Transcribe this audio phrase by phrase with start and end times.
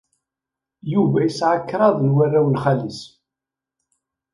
[0.93, 3.01] Yuba yesɛa kraḍ n warraw n xali-s.